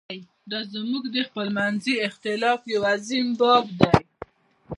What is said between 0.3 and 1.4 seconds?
دا زموږ د